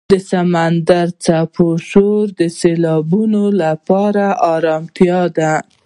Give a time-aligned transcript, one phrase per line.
[0.11, 5.53] د سمندر څپو شور د سیلانیانو لپاره آرامتیا ده.